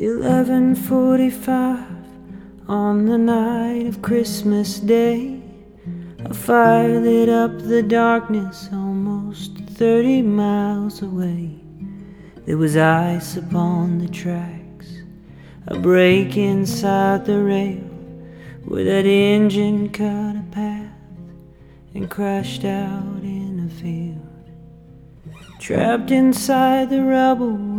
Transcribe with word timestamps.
11:45 0.00 1.84
on 2.68 3.04
the 3.04 3.18
night 3.18 3.86
of 3.86 4.00
Christmas 4.00 4.80
Day. 4.80 5.42
A 6.24 6.32
fire 6.32 6.98
lit 7.00 7.28
up 7.28 7.58
the 7.58 7.82
darkness 7.82 8.70
almost 8.72 9.58
30 9.58 10.22
miles 10.22 11.02
away. 11.02 11.50
There 12.46 12.56
was 12.56 12.78
ice 12.78 13.36
upon 13.36 13.98
the 13.98 14.08
tracks, 14.08 14.86
a 15.66 15.78
break 15.78 16.34
inside 16.38 17.26
the 17.26 17.42
rail 17.42 17.84
where 18.64 18.84
that 18.84 19.04
engine 19.04 19.90
cut 19.90 20.34
a 20.34 20.44
path 20.50 20.94
and 21.94 22.08
crashed 22.08 22.64
out 22.64 23.22
in 23.22 23.68
a 23.68 23.74
field. 23.82 24.16
Trapped 25.58 26.10
inside 26.10 26.88
the 26.88 27.04
rubble 27.04 27.69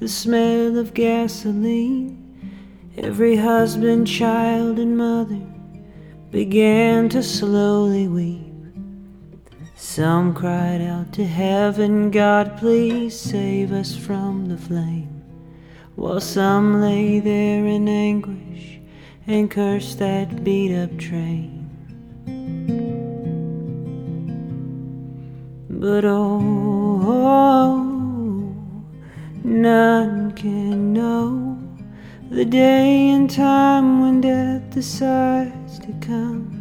the 0.00 0.08
smell 0.08 0.78
of 0.78 0.94
gasoline, 0.94 2.16
every 2.96 3.36
husband, 3.36 4.06
child, 4.06 4.78
and 4.78 4.96
mother 4.96 5.42
began 6.30 7.06
to 7.10 7.22
slowly 7.22 8.08
weep. 8.08 8.46
Some 9.76 10.32
cried 10.32 10.80
out 10.80 11.12
to 11.12 11.26
heaven, 11.26 12.10
God, 12.10 12.56
please 12.56 13.18
save 13.18 13.72
us 13.72 13.94
from 13.94 14.46
the 14.46 14.56
flame, 14.56 15.22
while 15.96 16.20
some 16.20 16.80
lay 16.80 17.20
there 17.20 17.66
in 17.66 17.86
anguish 17.86 18.80
and 19.26 19.50
cursed 19.50 19.98
that 19.98 20.42
beat 20.42 20.74
up 20.74 20.96
train. 20.98 21.58
But 25.68 26.06
oh, 26.06 26.40
oh 27.02 27.89
none 29.60 30.32
can 30.32 30.92
know 30.94 31.58
the 32.30 32.44
day 32.44 33.10
and 33.10 33.28
time 33.28 34.00
when 34.00 34.20
death 34.22 34.62
decides 34.70 35.78
to 35.80 35.92
come. 36.00 36.56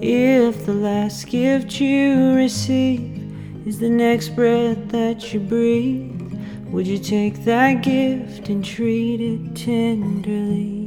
If 0.00 0.64
the 0.64 0.74
last 0.74 1.26
gift 1.26 1.80
you 1.80 2.34
receive 2.34 3.66
is 3.66 3.80
the 3.80 3.90
next 3.90 4.28
breath 4.30 4.88
that 4.90 5.34
you 5.34 5.40
breathe, 5.40 6.32
would 6.68 6.86
you 6.86 6.98
take 6.98 7.44
that 7.44 7.82
gift 7.82 8.48
and 8.48 8.64
treat 8.64 9.20
it 9.20 9.56
tenderly? 9.56 10.79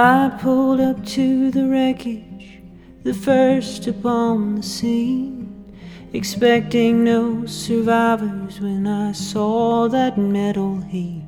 I 0.00 0.30
pulled 0.40 0.78
up 0.78 1.04
to 1.06 1.50
the 1.50 1.66
wreckage, 1.66 2.60
the 3.02 3.12
first 3.12 3.88
upon 3.88 4.54
the 4.54 4.62
scene, 4.62 5.74
expecting 6.12 7.02
no 7.02 7.46
survivors 7.46 8.60
when 8.60 8.86
I 8.86 9.10
saw 9.10 9.88
that 9.88 10.16
metal 10.16 10.80
heap. 10.82 11.24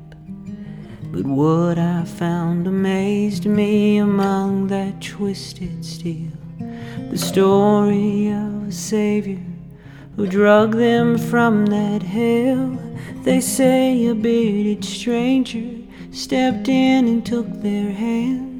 But 1.11 1.25
what 1.25 1.77
I 1.79 2.05
found 2.05 2.65
amazed 2.65 3.45
me 3.45 3.97
among 3.97 4.67
that 4.67 5.01
twisted 5.01 5.83
steel. 5.83 6.31
The 7.09 7.17
story 7.17 8.29
of 8.29 8.69
a 8.69 8.71
savior 8.71 9.43
who 10.15 10.27
drug 10.27 10.77
them 10.77 11.17
from 11.17 11.65
that 11.65 12.03
hell. 12.03 12.79
They 13.23 13.41
say 13.41 14.05
a 14.05 14.15
bearded 14.15 14.85
stranger 14.85 15.83
stepped 16.11 16.69
in 16.69 17.09
and 17.09 17.25
took 17.25 17.47
their 17.61 17.91
hand 17.91 18.50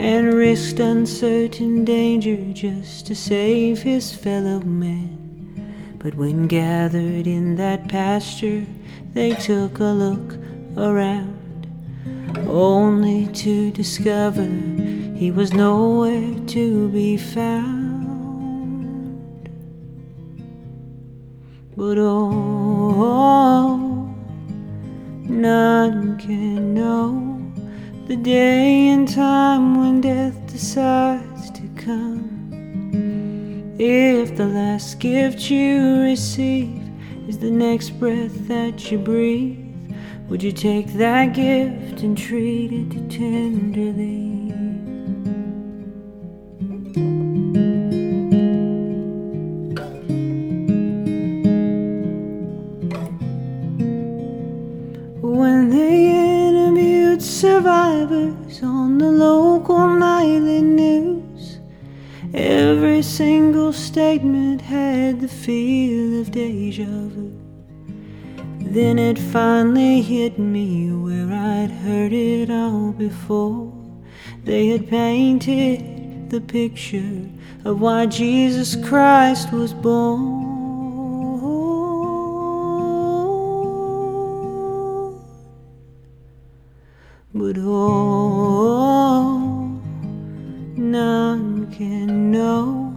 and 0.00 0.32
risked 0.32 0.80
uncertain 0.80 1.84
danger 1.84 2.38
just 2.54 3.06
to 3.06 3.14
save 3.14 3.82
his 3.82 4.14
fellow 4.14 4.60
man. 4.60 5.96
But 5.98 6.14
when 6.14 6.46
gathered 6.46 7.26
in 7.26 7.56
that 7.56 7.86
pasture, 7.88 8.64
they 9.12 9.34
took 9.34 9.78
a 9.78 9.84
look 9.84 10.38
around, 10.78 11.66
only 12.48 13.26
to 13.44 13.70
discover 13.72 14.48
he 15.14 15.30
was 15.30 15.52
nowhere 15.52 16.34
to 16.46 16.88
be 16.88 17.18
found. 17.18 17.90
But 21.76 21.98
oh, 21.98 23.50
None 25.28 26.18
can 26.18 26.74
know 26.74 27.39
the 28.10 28.16
day 28.16 28.88
and 28.88 29.08
time 29.08 29.78
when 29.78 30.00
death 30.00 30.34
decides 30.48 31.48
to 31.52 31.62
come. 31.76 33.72
If 33.78 34.36
the 34.36 34.46
last 34.46 34.98
gift 34.98 35.48
you 35.48 36.00
receive 36.00 36.90
is 37.28 37.38
the 37.38 37.52
next 37.52 37.90
breath 38.00 38.48
that 38.48 38.90
you 38.90 38.98
breathe, 38.98 39.64
would 40.28 40.42
you 40.42 40.50
take 40.50 40.88
that 40.94 41.34
gift 41.34 42.02
and 42.02 42.18
treat 42.18 42.72
it 42.72 43.08
tenderly? 43.08 44.40
Survivors 57.60 58.62
on 58.62 58.96
the 58.96 59.10
local 59.10 59.86
nightly 59.86 60.62
news, 60.62 61.58
every 62.32 63.02
single 63.02 63.70
statement 63.70 64.62
had 64.62 65.20
the 65.20 65.28
feel 65.28 66.22
of 66.22 66.30
deja 66.30 66.86
vu. 66.86 67.30
Then 68.60 68.98
it 68.98 69.18
finally 69.18 70.00
hit 70.00 70.38
me 70.38 70.90
where 70.90 71.30
I'd 71.30 71.70
heard 71.70 72.14
it 72.14 72.50
all 72.50 72.92
before. 72.92 73.70
They 74.42 74.68
had 74.68 74.88
painted 74.88 76.30
the 76.30 76.40
picture 76.40 77.28
of 77.66 77.78
why 77.78 78.06
Jesus 78.06 78.74
Christ 78.88 79.52
was 79.52 79.74
born. 79.74 80.49
But 87.52 87.62
oh, 87.64 89.38
none 90.76 91.66
can 91.72 92.30
know 92.30 92.94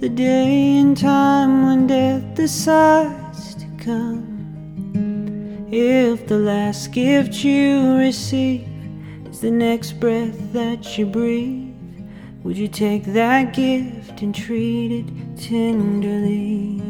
the 0.00 0.10
day 0.10 0.76
and 0.76 0.94
time 0.94 1.64
when 1.64 1.86
death 1.86 2.34
decides 2.34 3.54
to 3.54 3.64
come. 3.82 5.66
If 5.72 6.26
the 6.26 6.36
last 6.36 6.92
gift 6.92 7.42
you 7.42 7.96
receive 7.96 8.68
is 9.30 9.40
the 9.40 9.50
next 9.50 9.92
breath 9.92 10.52
that 10.52 10.98
you 10.98 11.06
breathe, 11.06 11.72
would 12.42 12.58
you 12.58 12.68
take 12.68 13.04
that 13.04 13.54
gift 13.54 14.20
and 14.20 14.34
treat 14.34 14.92
it 14.92 15.06
tenderly? 15.40 16.82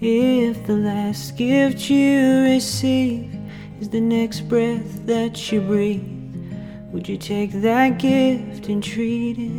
If 0.00 0.66
the 0.66 0.76
last 0.76 1.36
gift 1.36 1.90
you 1.90 2.44
receive 2.44 3.35
is 3.80 3.88
the 3.90 4.00
next 4.00 4.48
breath 4.48 5.06
that 5.06 5.52
you 5.52 5.60
breathe. 5.60 6.04
Would 6.92 7.08
you 7.08 7.16
take 7.18 7.52
that 7.52 7.98
gift 7.98 8.68
and 8.68 8.82
treat 8.82 9.36
it 9.38 9.50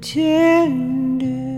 tenderly? 0.00 1.48